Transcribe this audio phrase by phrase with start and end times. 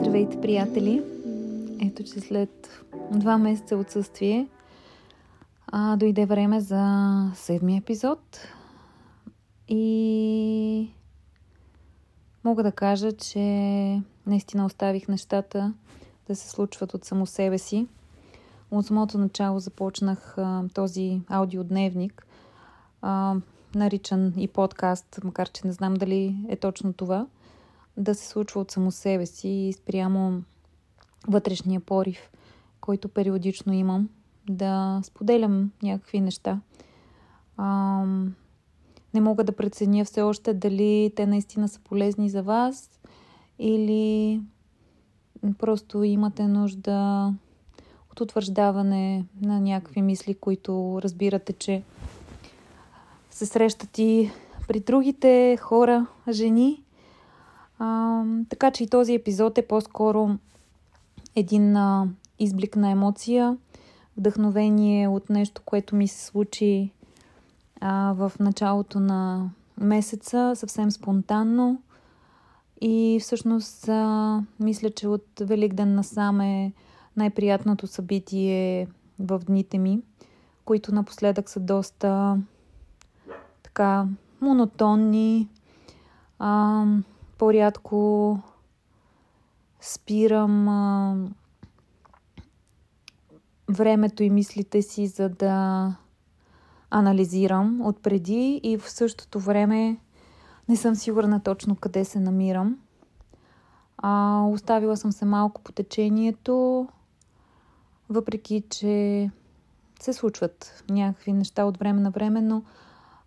[0.00, 1.02] Здравейте, приятели!
[1.80, 4.48] Ето, че след два месеца отсъствие
[5.66, 8.38] а, дойде време за седми епизод
[9.68, 10.90] и
[12.44, 13.40] мога да кажа, че
[14.26, 15.74] наистина оставих нещата
[16.28, 17.86] да се случват от само себе си.
[18.70, 22.26] От самото начало започнах а, този аудиодневник,
[23.02, 23.36] а,
[23.74, 27.26] наричан и подкаст, макар че не знам дали е точно това–
[27.98, 30.42] да се случва от само себе си и спрямо
[31.28, 32.30] вътрешния порив,
[32.80, 34.08] който периодично имам,
[34.50, 36.60] да споделям някакви неща.
[37.56, 38.04] А,
[39.14, 42.90] не мога да преценя все още дали те наистина са полезни за вас
[43.58, 44.40] или
[45.58, 47.32] просто имате нужда
[48.12, 51.82] от утвърждаване на някакви мисли, които разбирате, че
[53.30, 54.30] се срещат и
[54.68, 56.82] при другите хора, жени,
[57.78, 60.30] а, така че и този епизод е по-скоро
[61.36, 63.56] един а, изблик на емоция,
[64.16, 66.92] вдъхновение от нещо, което ми се случи
[67.80, 71.82] а, в началото на месеца, съвсем спонтанно.
[72.80, 76.72] И всъщност а, мисля, че от Великден насам е
[77.16, 78.86] най-приятното събитие
[79.18, 80.00] в дните ми,
[80.64, 82.38] които напоследък са доста
[83.62, 84.06] така
[84.40, 85.48] монотонни.
[86.38, 86.84] А,
[87.38, 88.38] по-рядко
[89.80, 91.16] спирам а,
[93.68, 95.94] времето и мислите си, за да
[96.90, 99.96] анализирам отпреди и в същото време
[100.68, 102.78] не съм сигурна точно къде се намирам.
[103.98, 106.88] А, оставила съм се малко по течението,
[108.08, 109.30] въпреки че
[110.00, 112.62] се случват някакви неща от време на време, но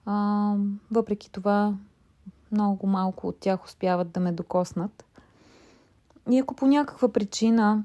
[0.06, 0.56] а,
[0.92, 1.74] въпреки това
[2.52, 5.06] много малко от тях успяват да ме докоснат.
[6.32, 7.84] И ако по някаква причина,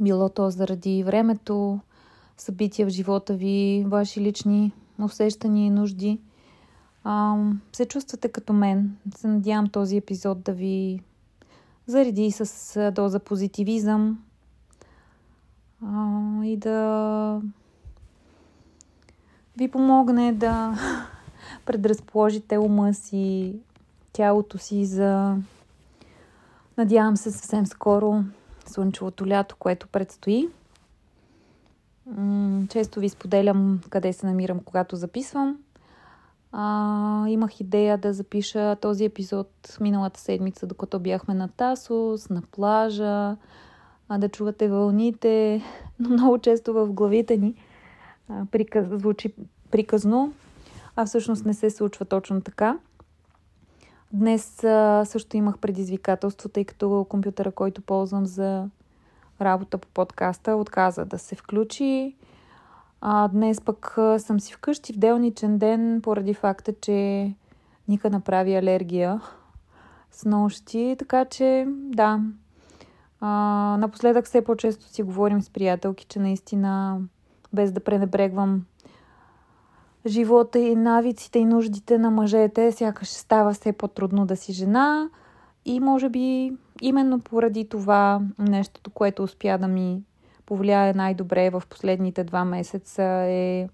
[0.00, 1.80] било то заради времето,
[2.36, 6.20] събития в живота ви, ваши лични усещания и нужди,
[7.72, 8.96] се чувствате като мен.
[9.16, 11.02] Се надявам този епизод да ви
[11.86, 14.18] зареди с доза позитивизъм
[16.44, 17.40] и да
[19.56, 20.78] ви помогне да
[21.66, 23.54] предразположите ума си
[24.16, 25.36] тялото си за,
[26.78, 28.24] надявам се, съвсем скоро
[28.66, 30.48] слънчевото лято, което предстои.
[32.68, 35.58] Често ви споделям къде се намирам, когато записвам.
[36.52, 43.36] А, имах идея да запиша този епизод миналата седмица, докато бяхме на Тасос, на плажа,
[44.08, 45.62] а, да чувате вълните,
[45.98, 47.54] но много често в главите ни
[48.28, 49.34] а, приказ, звучи
[49.70, 50.32] приказно,
[50.96, 52.78] а всъщност не се случва точно така.
[54.16, 54.56] Днес
[55.04, 58.68] също имах предизвикателство, тъй като компютъра, който ползвам за
[59.40, 62.16] работа по подкаста, отказа да се включи.
[63.00, 67.32] А, днес пък съм си вкъщи в делничен ден, поради факта, че
[67.88, 69.20] Ника направи алергия
[70.10, 72.20] с нощи, така че да.
[73.20, 73.28] А,
[73.80, 77.00] напоследък все по-често си говорим с приятелки, че наистина
[77.52, 78.64] без да пренебрегвам
[80.06, 85.10] живота и навиците и нуждите на мъжете сякаш става все по-трудно да си жена
[85.64, 90.02] и може би именно поради това нещото, което успя да ми
[90.46, 93.68] повлияе най-добре в последните два месеца е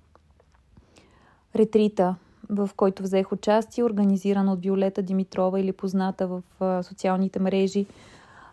[1.57, 2.17] ретрита,
[2.51, 6.43] в който взех участие, организиран от Виолета Димитрова или позната в
[6.83, 7.87] социалните мрежи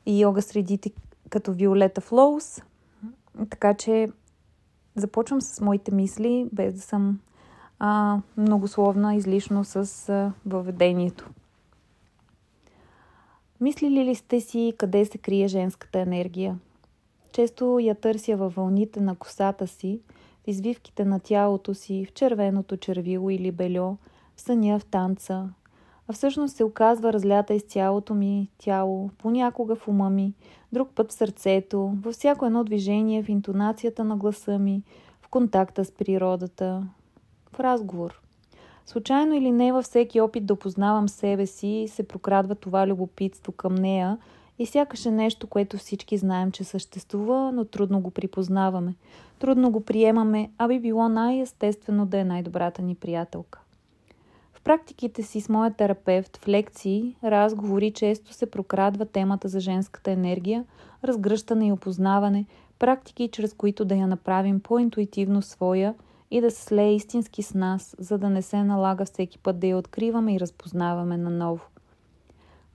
[0.06, 0.92] и йога средите
[1.30, 2.62] като Виолета Флоус.
[3.50, 4.08] Така че
[4.96, 7.20] започвам с моите мисли, без да съм
[7.80, 11.30] а, многословна излишно с а, въведението.
[13.62, 16.60] Мислили ли сте си къде се крие женската енергия?
[17.32, 20.00] Често я търся във вълните на косата си,
[20.44, 23.98] в извивките на тялото си, в червеното червило или бельо,
[24.36, 25.50] в съня, в танца.
[26.08, 30.34] А всъщност се оказва разлята из цялото ми тяло, понякога в ума ми,
[30.74, 34.84] друг път в сърцето, във всяко едно движение, в интонацията на гласа ми,
[35.22, 36.88] в контакта с природата,
[37.54, 38.22] в разговор.
[38.86, 43.76] Случайно или не във всеки опит да опознавам себе си, се прокрадва това любопитство към
[43.76, 44.18] нея
[44.60, 48.96] и сякаш е нещо, което всички знаем, че съществува, но трудно го припознаваме.
[49.40, 53.60] Трудно го приемаме, а би било най-естествено да е най-добрата ни приятелка.
[54.54, 60.12] В практиките си с моя терапевт, в лекции, разговори често се прокрадва темата за женската
[60.12, 60.66] енергия,
[61.04, 62.46] разгръщане и опознаване,
[62.80, 65.94] практики, чрез които да я направим по-интуитивно своя–
[66.32, 69.68] и да се слее истински с нас, за да не се налага всеки път да
[69.68, 71.66] я откриваме и разпознаваме наново.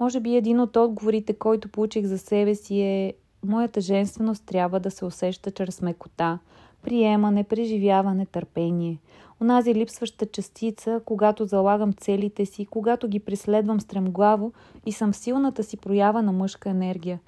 [0.01, 3.15] Може би един от отговорите, който получих за себе си е
[3.45, 6.39] Моята женственост трябва да се усеща чрез мекота,
[6.83, 8.99] приемане, преживяване, търпение.
[9.43, 14.53] Онази липсваща частица, когато залагам целите си, когато ги преследвам стремглаво
[14.87, 17.21] и съм силната си проява на мъжка енергия.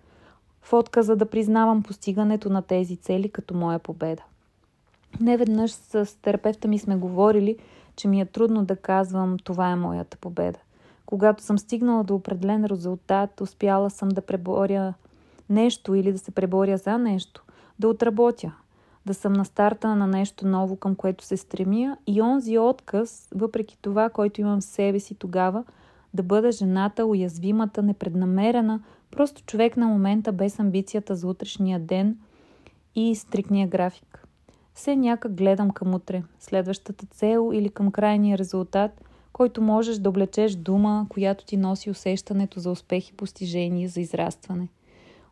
[0.63, 4.23] В отказа да признавам постигането на тези цели като моя победа.
[5.21, 7.57] Неведнъж с терапевта ми сме говорили,
[7.97, 10.59] че ми е трудно да казвам това е моята победа.
[11.07, 14.95] Когато съм стигнала до определен резултат, успяла съм да преборя
[15.51, 17.45] нещо или да се преборя за нещо,
[17.79, 18.53] да отработя,
[19.07, 23.79] да съм на старта на нещо ново, към което се стремя и онзи отказ, въпреки
[23.83, 25.65] това, който имам в себе си тогава,
[26.15, 28.81] да бъда жената, уязвимата, непреднамерена,
[29.11, 32.19] просто човек на момента без амбицията за утрешния ден
[32.95, 34.26] и стрикния график.
[34.77, 40.55] Все някак гледам към утре, следващата цел или към крайния резултат, който можеш да облечеш
[40.55, 44.69] дума, която ти носи усещането за успех и постижение, за израстване.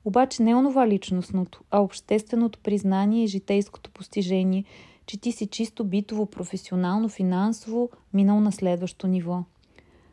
[0.04, 4.64] Обаче не онова личностното, а общественото признание и житейското постижение,
[5.06, 9.42] че ти си чисто битово, професионално, финансово минал на следващо ниво.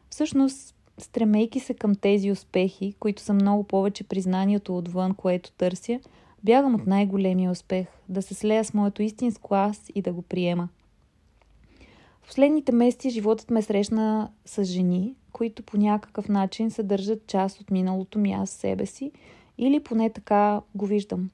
[0.10, 6.00] Всъщност, стремейки се към тези успехи, които са много повече признанието отвън, което търся,
[6.44, 10.70] бягам от най-големия успех, да се слея с моето истинско аз и да го приема.
[12.22, 17.72] В последните месеци животът ме срещна с жени, които по някакъв начин съдържат част от
[17.72, 19.12] миналото ми аз себе си–
[19.62, 21.30] или поне така го виждам.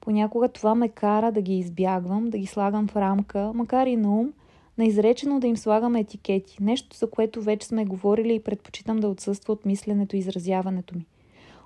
[0.00, 4.20] Понякога това ме кара да ги избягвам, да ги слагам в рамка, макар и на
[4.20, 4.32] ум,
[4.78, 6.56] на изречено да им слагам етикети.
[6.60, 11.06] Нещо, за което вече сме говорили и предпочитам да отсъства от мисленето и изразяването ми.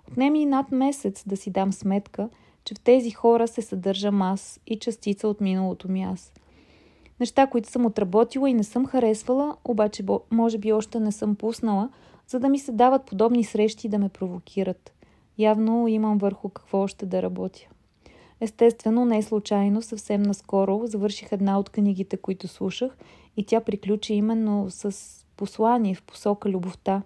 [0.08, 2.28] Отнеми и над месец да си дам сметка,
[2.64, 6.32] че в тези хора се съдържам аз и частица от миналото ми аз.
[7.20, 11.90] Неща, които съм отработила и не съм харесвала, обаче може би още не съм пуснала,
[12.28, 14.92] за да ми се дават подобни срещи и да ме провокират.
[15.38, 17.60] Явно имам върху какво още да работя.
[18.40, 22.96] Естествено, не е случайно, съвсем наскоро завърших една от книгите, които слушах
[23.36, 24.96] и тя приключи именно с
[25.36, 27.02] послание в посока любовта,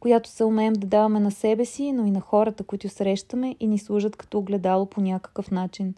[0.00, 3.66] която се умеем да даваме на себе си, но и на хората, които срещаме и
[3.66, 5.94] ни служат като огледало по някакъв начин.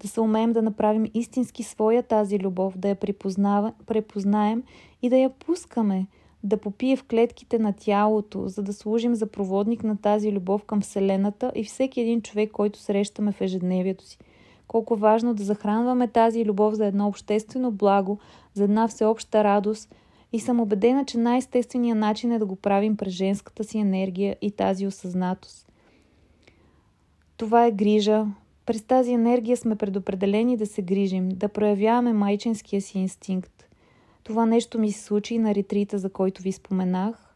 [0.00, 2.96] Да се умеем да направим истински своя тази любов, да я
[3.86, 4.62] препознаем
[5.02, 6.06] и да я пускаме–
[6.44, 10.80] да попие в клетките на тялото, за да служим за проводник на тази любов към
[10.80, 14.18] Вселената и всеки един човек, който срещаме в ежедневието си.
[14.68, 18.18] Колко важно да захранваме тази любов за едно обществено благо,
[18.54, 19.94] за една всеобща радост
[20.32, 24.50] и съм убедена, че най-естественият начин е да го правим през женската си енергия и
[24.50, 25.72] тази осъзнатост.
[27.36, 28.26] Това е грижа.
[28.66, 33.64] През тази енергия сме предопределени да се грижим, да проявяваме майчинския си инстинкт.
[34.24, 37.34] Това нещо ми се случи на ретрита, за който ви споменах,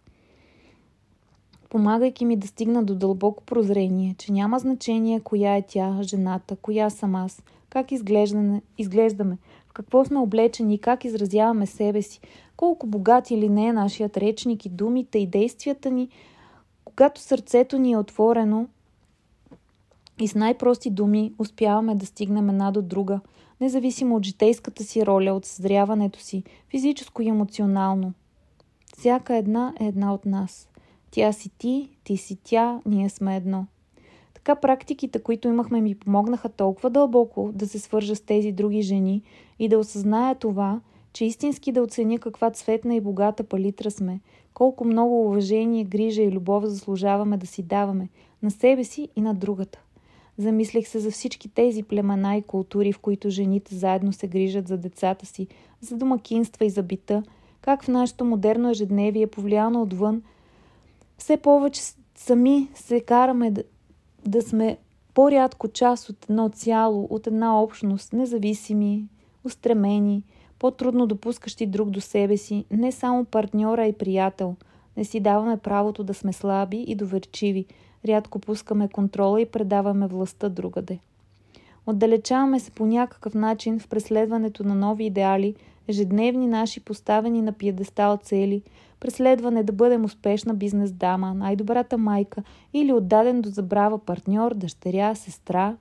[1.71, 6.91] помагайки ми да стигна до дълбоко прозрение, че няма значение коя е тя, жената, коя
[6.91, 7.93] съм аз, как
[8.79, 9.38] изглеждаме,
[9.69, 12.21] в какво сме облечени, как изразяваме себе си,
[12.62, 16.09] колко богат или не е нашият речник и думите и действията ни,
[16.85, 18.67] когато сърцето ни е отворено
[20.20, 23.20] и с най-прости думи успяваме да стигнем една до друга–
[23.61, 28.12] независимо от житейската си роля, от съзряването си, физическо и емоционално.
[28.99, 30.69] Всяка една е една от нас.
[31.11, 33.66] Тя си ти, ти си тя, ние сме едно.
[34.35, 39.23] Така практиките, които имахме, ми помогнаха толкова дълбоко да се свържа с тези други жени
[39.59, 40.81] и да осъзная това,
[41.12, 44.21] че истински да оценя каква цветна и богата палитра сме,
[44.54, 48.09] колко много уважение, грижа и любов заслужаваме да си даваме
[48.42, 49.81] на себе си и на другата.
[50.38, 54.78] Замислих се за всички тези племена и култури, в които жените заедно се грижат за
[54.78, 55.47] децата си,
[55.81, 57.23] за домакинства и за бита,
[57.61, 60.23] как в нашето модерно ежедневие, повлияно отвън,
[61.19, 61.83] все повече
[62.14, 63.62] сами се караме да,
[64.26, 64.78] да сме
[65.14, 69.04] по-рядко част от едно цяло, от една общност, независими,
[69.45, 70.23] устремени,
[70.62, 74.57] по-трудно допускащи друг до себе си, не само партньора и приятел.
[74.97, 77.66] Не си даваме правото да сме слаби и доверчиви,
[78.09, 80.99] рядко пускаме контрола и предаваме властта другаде.
[81.87, 85.54] Отдалечаваме се по някакъв начин в преследването на нови идеали,
[85.88, 88.62] ежедневни наши поставени на пиедестал цели,
[89.00, 92.42] преследване да бъдем успешна бизнес дама, най-добрата майка
[92.73, 95.76] или отдаден до забрава партньор, дъщеря, сестра,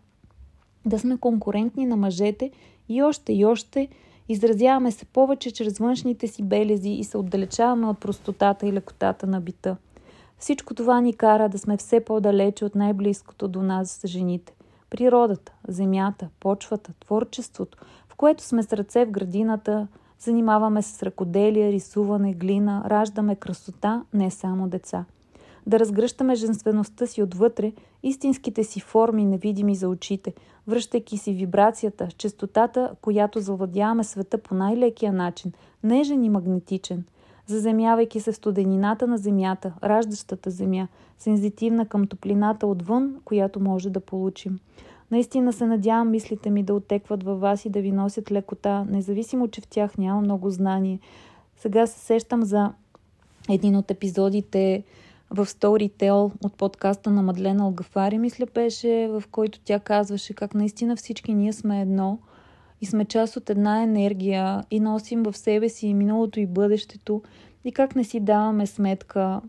[0.85, 2.51] да сме конкурентни на мъжете
[2.89, 3.87] и още и още
[4.29, 9.41] изразяваме се повече чрез външните си белези и се отдалечаваме от простотата и лекотата на
[9.41, 9.77] бита–
[10.41, 14.53] всичко това ни кара да сме все по-далече от най-близкото до нас с жените.
[14.89, 17.77] Природата, земята, почвата, творчеството,
[18.09, 19.87] в което сме с ръце в градината,
[20.19, 25.05] занимаваме се с ръкоделие, рисуване, глина, раждаме красота, не само деца.
[25.67, 27.73] да разгръщаме женствеността си отвътре,
[28.03, 30.33] истинските си форми, невидими за очите,
[30.67, 35.51] връщайки си вибрацията, частотата, която завладяваме света по най-лекия начин,
[35.83, 37.03] нежен и магнетичен,
[37.47, 40.87] заземявайки се в студенината на земята, раждащата земя,
[41.17, 44.59] сензитивна към топлината отвън, която може да получим.
[45.11, 49.47] Наистина се надявам мислите ми да отекват във вас и да ви носят лекота, независимо,
[49.47, 50.99] че в тях няма много знание.
[51.57, 52.73] Сега се сещам за
[53.49, 54.83] един от епизодите
[55.31, 60.95] в Storytel от подкаста на Мадлена Алгафари, мисля беше, в който тя казваше как наистина
[60.95, 62.19] всички ние сме едно
[62.81, 67.21] и сме част от една енергия и носим в себе си и миналото и бъдещето
[67.63, 69.41] и как не си даваме сметка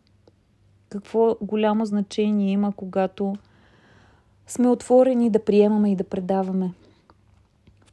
[0.89, 3.37] какво голямо значение има, когато
[4.47, 6.73] сме отворени да приемаме и да предаваме.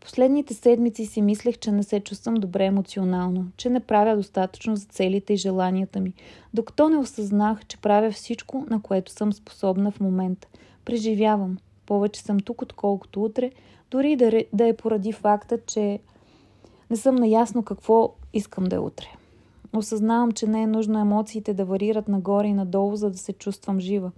[0.01, 4.85] Последните седмици си мислех, че не се чувствам добре емоционално, че не правя достатъчно за
[4.85, 6.13] целите и желанията ми,
[6.53, 10.47] докато не осъзнах, че правя всичко, на което съм способна в момента.
[10.85, 11.57] Преживявам.
[11.85, 13.51] Повече съм тук, отколкото утре,
[13.91, 15.99] дори да, да е поради факта, че
[16.89, 19.07] не съм наясно какво искам да е утре.
[19.73, 23.79] Осъзнавам, че не е нужно емоциите да варират нагоре и надолу, за да се чувствам
[23.79, 24.11] жива.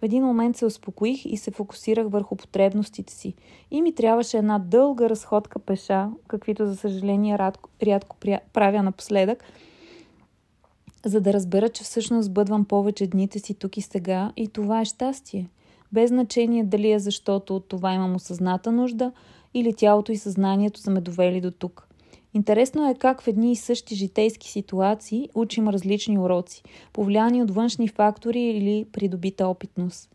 [0.00, 3.34] В един момент се успокоих и се фокусирах върху потребностите си.
[3.70, 8.16] И ми трябваше една дълга разходка пеша, каквито за съжаление рядко, рядко
[8.52, 9.44] правя напоследък,
[11.04, 14.84] за да разбера, че всъщност бъдвам повече дните си тук и сега и това е
[14.84, 15.50] щастие.
[15.92, 19.12] Без значение дали е защото от това имам осъзната нужда
[19.54, 21.87] или тялото и съзнанието са ме довели до тук.
[22.34, 27.88] Интересно е как в едни и същи житейски ситуации учим различни уроци, повлияни от външни
[27.88, 30.10] фактори или придобита опитност.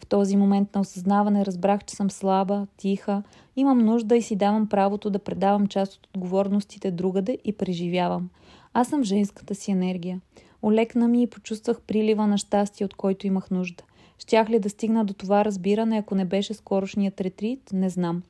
[0.00, 3.22] В този момент на осъзнаване разбрах, че съм слаба, тиха,
[3.56, 8.28] имам нужда и си давам правото да предавам част от отговорностите другаде и преживявам.
[8.74, 10.20] Аз съм женската си енергия.
[10.62, 13.84] Олекна ми и почувствах прилива на щастие, от който имах нужда.
[14.18, 18.22] Щях ли да стигна до това разбиране, ако не беше скорошният ретрит, не знам.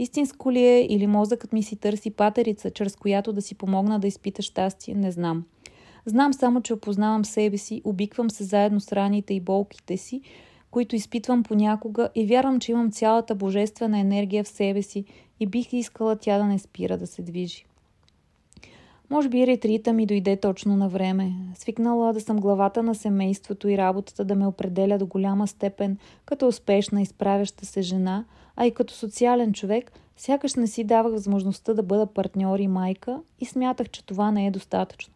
[0.00, 4.06] Истинско ли е или мозъкът ми си търси патерица, чрез която да си помогна да
[4.06, 5.44] изпита щастие, не знам.
[6.06, 10.20] Знам само, че опознавам себе си, обиквам се заедно с раните и болките си,
[10.70, 15.04] които изпитвам понякога и вярвам, че имам цялата божествена енергия в себе си
[15.40, 17.64] и бих искала тя да не спира да се движи.
[19.10, 21.32] Може би ретрита ми дойде точно на време.
[21.54, 26.48] Свикнала да съм главата на семейството и работата да ме определя до голяма степен като
[26.48, 28.24] успешна и справяща се жена–
[28.60, 33.20] а и като социален човек, сякаш не си давах възможността да бъда партньор и майка
[33.38, 35.14] и смятах, че това не е достатъчно.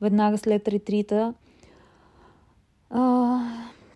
[0.00, 1.34] Веднага след ретрита
[2.90, 3.40] а,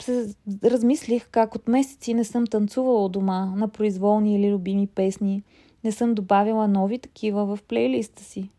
[0.02, 5.42] се размислих как от месеци не съм танцувала у дома на произволни или любими песни,
[5.84, 8.50] не съм добавила нови такива в плейлиста си.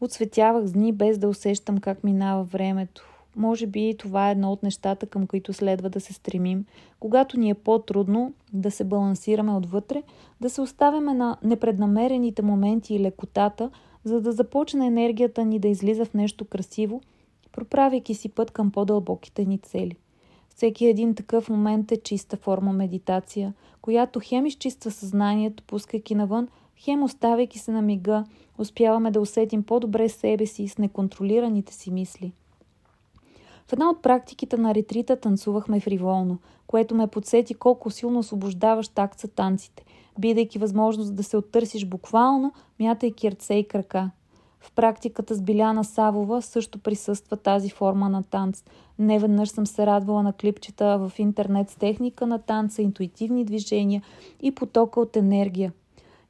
[0.00, 3.07] Отсветявах дни без да усещам как минава времето.
[3.38, 6.64] Може би това е едно от нещата, към които следва да се стремим,
[7.00, 10.02] когато ни е по-трудно да се балансираме отвътре,
[10.40, 13.70] да се оставяме на непреднамерените моменти и лекотата,
[14.04, 17.00] за да започне енергията ни да излиза в нещо красиво,
[17.52, 19.96] проправяйки си път към по-дълбоките ни цели.
[20.48, 27.02] Всеки един такъв момент е чиста форма медитация, която хем изчиства съзнанието, пускайки навън, хем
[27.02, 28.24] оставяйки се на мига,
[28.58, 32.32] успяваме да усетим по-добре себе си с неконтролираните си мисли.
[33.68, 39.20] В една от практиките на ретрита танцувахме фриволно, което ме подсети колко силно освобождаващ акт
[39.20, 39.84] са танците,
[40.18, 44.10] бидейки възможност да се оттърсиш буквално, мятайки ръце и крака.
[44.60, 48.64] В практиката с Биляна Савова също присъства тази форма на танц.
[48.98, 54.02] Не веднъж съм се радвала на клипчета в интернет с техника на танца, интуитивни движения
[54.42, 55.72] и потока от енергия.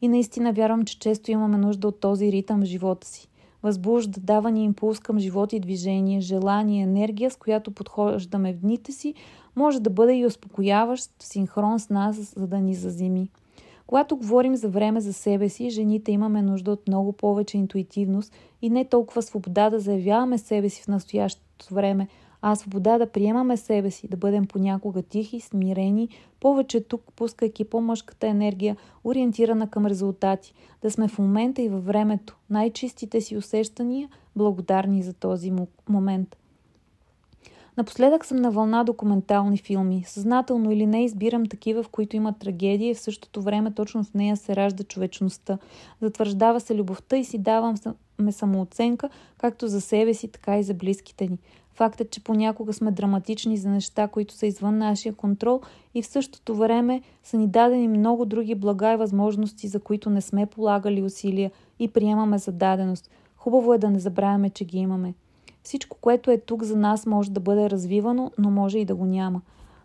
[0.02, 3.28] И наистина вярвам, че често имаме нужда от този ритъм в живота си
[3.62, 8.92] възбужда, дава ни импулс към живот и движение, желание, енергия, с която подхождаме в дните
[8.92, 9.14] си,
[9.56, 13.30] може да бъде и успокояващ синхрон с нас, за да ни зазими.
[13.86, 18.70] Когато говорим за време за себе си, жените имаме нужда от много повече интуитивност и
[18.70, 22.08] не толкова свобода да заявяваме себе си в настоящото време,
[22.42, 26.08] а свобода да приемаме себе си, да бъдем понякога тихи, смирени,
[26.40, 32.36] повече тук, пускайки по-мъжката енергия, ориентирана към резултати, да сме в момента и във времето,
[32.50, 35.52] най-чистите си усещания, благодарни за този
[35.88, 36.36] момент.
[37.78, 40.04] Напоследък съм на вълна документални филми.
[40.06, 44.14] Съзнателно или не избирам такива, в които има трагедия и в същото време точно в
[44.14, 45.58] нея се ражда човечността.
[46.00, 47.74] Затвърждава се любовта и си давам
[48.30, 51.38] самооценка, както за себе си, така и за близките ни.
[51.78, 55.60] Фактът, че понякога сме драматични за неща, които са извън нашия контрол
[55.94, 60.20] и в същото време са ни дадени много други блага и възможности, за които не
[60.20, 63.10] сме полагали усилия и приемаме за даденост.
[63.36, 65.14] Хубаво е да не забравяме, че ги имаме.
[65.62, 69.04] Всичко, което е тук за нас, може да бъде развивано, но може и да го
[69.04, 69.40] няма.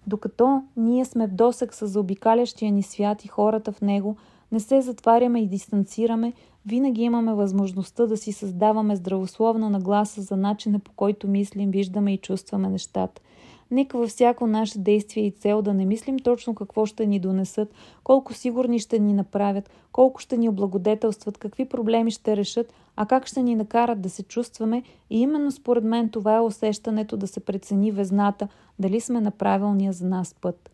[0.08, 4.16] Докато ние сме в досък с заобикалящия ни свят и хората в него,
[4.52, 6.34] не се затваряме и дистанцираме,
[6.65, 12.17] винаги имаме възможността да си създаваме здравословна нагласа за начина по който мислим, виждаме и
[12.17, 13.22] чувстваме нещата–
[13.74, 17.74] Нека във всяко наше действие и цел да не мислим точно какво ще ни донесат,
[18.03, 23.27] колко сигурни ще ни направят, колко ще ни облагодетелстват, какви проблеми ще решат, а как
[23.27, 27.39] ще ни накарат да се чувстваме и именно според мен това е усещането да се
[27.39, 28.48] прецени везната,
[28.79, 30.73] дали сме на правилния за нас път.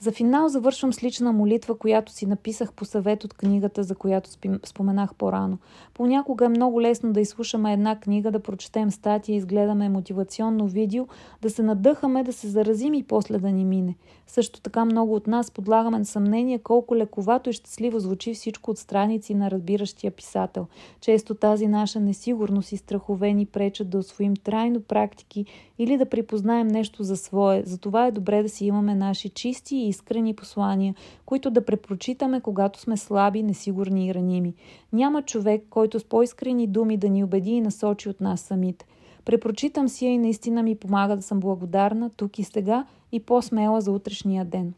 [0.00, 4.30] За финал завършвам с лична молитва, която си написах по съвет от книгата, за която
[4.64, 5.58] споменах по-рано.
[5.94, 11.06] Понякога е много лесно да изслушаме една книга, да прочетем статия, изгледаме мотивационно видео,
[11.42, 13.96] да се надъхаме, да се заразим и после да ни мине.
[14.26, 18.78] Също така много от нас подлагаме на съмнение колко лековато и щастливо звучи всичко от
[18.78, 20.66] страници на разбиращия писател.
[21.00, 25.46] Често тази наша несигурност и страхове ни пречат да освоим трайно практики
[25.78, 27.62] или да припознаем нещо за свое.
[27.66, 30.94] Затова е добре да си имаме наши чисти и искрени послания,
[31.26, 34.54] които да препрочитаме, когато сме слаби, несигурни и раними.
[34.92, 38.86] Няма човек, който с по-искрени думи да ни убеди и насочи от нас самите.
[39.24, 43.80] Препрочитам си я и наистина ми помага да съм благодарна тук и сега и по-смела
[43.80, 44.74] за утрешния ден.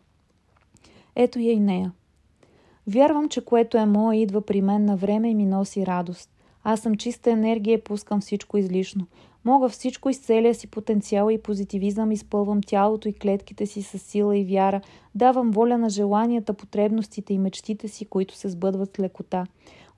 [1.16, 1.92] Ето я и нея.
[2.86, 6.30] Вярвам, че което е мое идва при мен на време и ми носи радост.
[6.64, 9.06] Аз съм чиста енергия и пускам всичко излишно.
[9.44, 14.36] Мога всичко из целия си потенциал и позитивизъм, изпълвам тялото и клетките си с сила
[14.36, 14.80] и вяра,
[15.14, 19.46] давам воля на желанията, потребностите и мечтите си, които се сбъдват с лекота.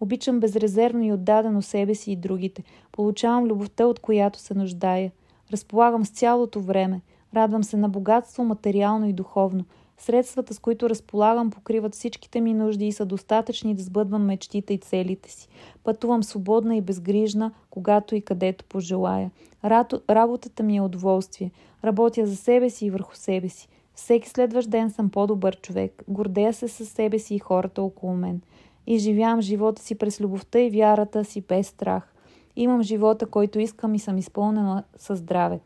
[0.00, 2.62] Обичам безрезервно и отдадено себе си и другите.
[2.92, 5.12] Получавам любовта, от която се нуждая.
[5.52, 7.00] Разполагам с цялото време.
[7.34, 9.64] Радвам се на богатство, материално и духовно–
[10.02, 14.78] Средствата, с които разполагам, покриват всичките ми нужди и са достатъчни да сбъдвам мечтите и
[14.78, 15.48] целите си.
[15.84, 19.30] Пътувам свободна и безгрижна, когато и където пожелая.
[20.10, 21.50] Работата ми е удоволствие.
[21.84, 23.68] Работя за себе си и върху себе си.
[23.94, 26.02] Всеки следващ ден съм по-добър човек.
[26.08, 28.40] Гордея се със себе си и хората около мен.
[28.86, 32.14] И живявам живота си през любовта и вярата си без страх.
[32.56, 35.60] Имам живота, който искам и съм изпълнена със здраве.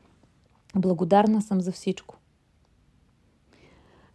[0.75, 2.17] Благодарна съм за всичко.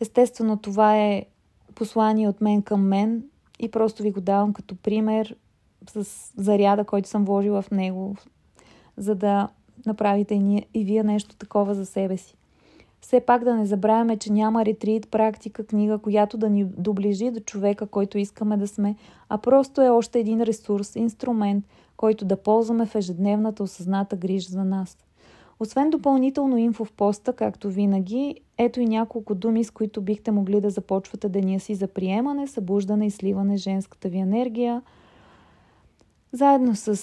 [0.01, 1.25] Естествено, това е
[1.75, 3.23] послание от мен към мен
[3.59, 5.35] и просто ви го давам като пример
[5.89, 6.05] с
[6.37, 8.15] заряда, който съм вложила в него,
[8.97, 9.49] за да
[9.85, 12.35] направите и, вие нещо такова за себе си.
[13.01, 17.39] Все пак да не забравяме, че няма ретрит, практика, книга, която да ни доближи до
[17.39, 18.95] човека, който искаме да сме,
[19.29, 21.65] а просто е още един ресурс, инструмент,
[21.97, 24.97] който да ползваме в ежедневната осъзната грижа за нас–
[25.61, 30.61] освен допълнително инфо в поста, както винаги, ето и няколко думи, с които бихте могли
[30.61, 34.81] да започвате деня си за приемане, събуждане и сливане женската ви енергия,
[36.31, 36.95] заедно с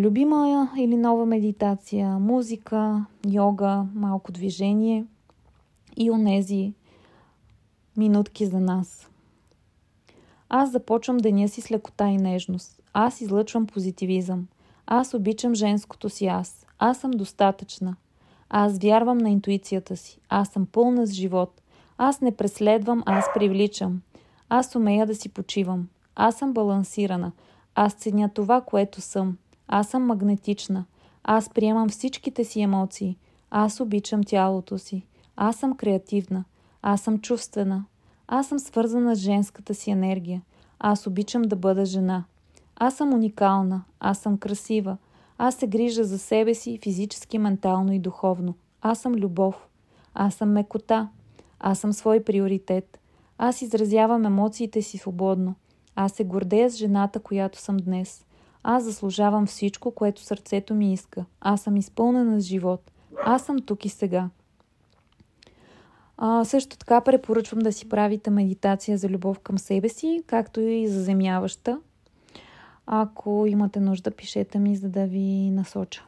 [0.00, 5.06] любима или нова медитация, музика, йога, малко движение
[5.96, 6.72] и онези
[7.96, 9.10] минутки за нас.
[10.48, 12.82] Аз започвам деня си с лекота и нежност.
[12.92, 14.46] Аз излъчвам позитивизъм.
[14.86, 16.63] Аз обичам женското си аз.
[16.86, 17.96] Аз съм достатъчна.
[18.50, 20.20] Аз вярвам на интуицията си.
[20.28, 21.60] Аз съм пълна с живот.
[21.98, 24.02] Аз не преследвам, аз привличам.
[24.48, 25.88] Аз умея да си почивам.
[26.16, 27.32] Аз съм балансирана.
[27.74, 29.36] Аз ценя това, което съм.
[29.68, 30.84] Аз съм магнетична.
[31.22, 33.16] Аз приемам всичките си емоции.
[33.50, 35.06] Аз обичам тялото си.
[35.36, 36.44] Аз съм креативна.
[36.82, 37.84] Аз съм чувствена.
[38.28, 40.42] Аз съм свързана с женската си енергия.
[40.78, 42.24] Аз обичам да бъда жена.
[42.76, 43.82] Аз съм уникална.
[44.00, 44.96] Аз съм красива.
[45.38, 48.54] Аз се грижа за себе си физически, ментално и духовно.
[48.82, 49.68] Аз съм любов.
[50.14, 51.08] Аз съм мекота.
[51.60, 52.98] Аз съм свой приоритет.
[53.38, 55.54] Аз изразявам емоциите си свободно.
[55.96, 58.24] Аз се гордея с жената, която съм днес.
[58.62, 61.24] Аз заслужавам всичко, което сърцето ми иска.
[61.40, 62.90] Аз съм изпълнена с живот.
[63.24, 64.28] Аз съм тук и сега.
[66.16, 70.88] А, също така препоръчвам да си правите медитация за любов към себе си, както и
[70.88, 71.80] заземяваща,
[72.86, 76.04] ако имате нужда, пишете ми, за да ви насоча.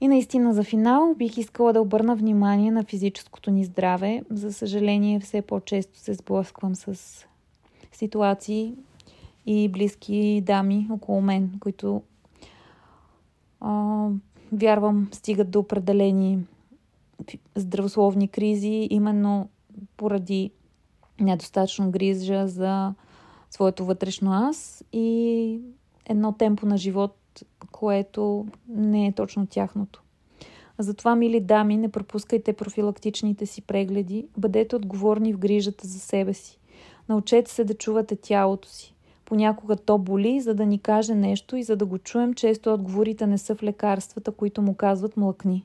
[0.00, 4.22] И наистина за финал бих искала да обърна внимание на физическото ни здраве.
[4.30, 7.24] За съжаление, все по-често се сблъсквам с
[7.92, 8.74] ситуации
[9.46, 12.02] и близки дами около мен, които
[13.60, 14.08] а,
[14.52, 16.38] вярвам стигат до определени
[17.54, 19.48] здравословни кризи, именно
[19.96, 20.50] поради
[21.20, 22.94] недостатъчно грижа за
[23.50, 25.60] своето вътрешно аз и
[26.08, 27.16] едно темпо на живот,
[27.72, 30.02] което не е точно тяхното.
[30.78, 36.58] Затова, мили дами, не пропускайте профилактичните си прегледи, бъдете отговорни в грижата за себе си.
[37.08, 38.94] Научете се да чувате тялото си.
[39.24, 43.26] Понякога то боли, за да ни каже нещо и за да го чуем, често отговорите
[43.26, 45.64] не са в лекарствата, които му казват млъкни.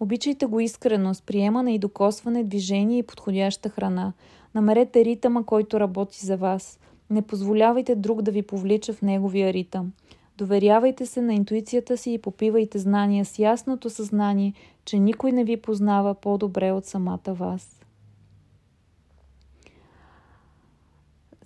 [0.00, 4.12] Обичайте го искрено, с приемане и докосване, движение и подходяща храна.
[4.54, 6.78] Намерете ритъма, който работи за вас.
[7.12, 9.92] Не позволявайте друг да ви повлича в неговия ритъм.
[10.38, 14.52] Доверявайте се на интуицията си и попивайте знания с ясното съзнание,
[14.84, 17.80] че никой не ви познава по-добре от самата вас.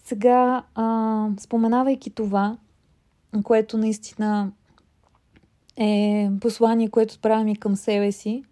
[0.04, 2.56] Сега, а, споменавайки това,
[3.42, 4.52] което наистина
[5.76, 8.44] е послание, което правим и към себе си,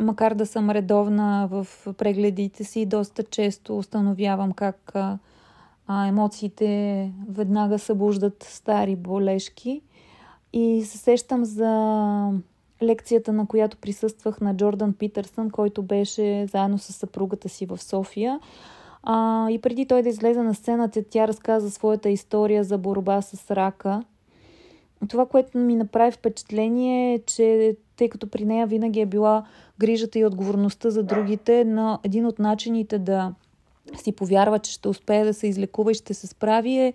[0.00, 1.66] макар да съм редовна в
[1.98, 5.18] прегледите си, доста често установявам как а,
[5.88, 9.82] емоциите веднага събуждат стари болешки.
[10.52, 12.32] И се сещам за
[12.82, 18.40] лекцията, на която присъствах на Джордан Питърсън, който беше заедно с съпругата си в София.
[19.02, 23.50] А, и преди той да излезе на сцената, тя разказа своята история за борба с
[23.50, 24.02] рака.
[25.08, 29.44] Това, което ми направи впечатление е, че тъй като при нея винаги е била
[29.78, 33.34] грижата и отговорността за другите, но един от начините да
[33.96, 36.92] си повярва, че ще успее да се излекува и ще се справи е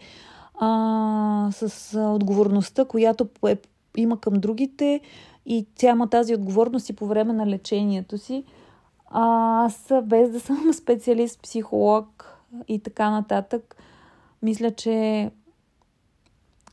[0.60, 3.58] а, с отговорността, която е,
[3.98, 5.02] има към другите
[5.46, 8.44] и тя има тази отговорност и по време на лечението си.
[9.06, 13.76] А, аз без да съм специалист, психолог и така нататък,
[14.42, 15.32] мисля, че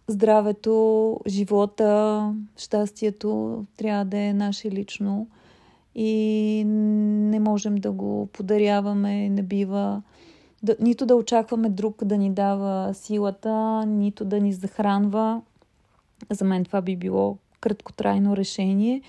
[0.08, 5.26] здравето, живота, щастието трябва да е наше лично
[5.94, 10.02] и не можем да го подаряваме, не бива
[10.62, 15.42] да, нито да очакваме друг да ни дава силата, нито да ни захранва.
[16.30, 19.02] За мен това би било краткотрайно решение.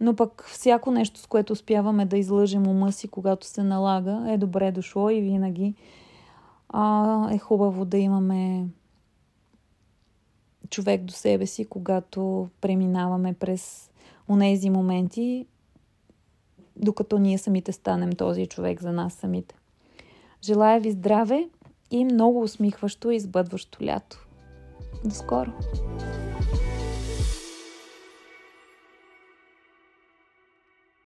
[0.00, 4.38] Но пък всяко нещо, с което успяваме да излъжем ума си, когато се налага, е
[4.38, 5.74] добре дошло и винаги
[6.68, 8.66] а, е хубаво да имаме
[10.70, 13.90] човек до себе си, когато преминаваме през
[14.28, 15.46] онези моменти,
[16.82, 19.54] докато ние самите станем този човек за нас самите.
[20.42, 21.48] Желая ви здраве
[21.90, 24.26] и много усмихващо и избъдващо лято.
[25.04, 25.52] До скоро!